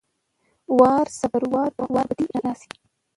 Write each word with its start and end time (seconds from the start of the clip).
وار=صبر، 0.77 1.41
وار 1.53 1.71
کوه 1.77 1.89
وار 1.93 2.05
به 2.09 2.15
دې 2.19 2.25
راشي! 2.43 2.71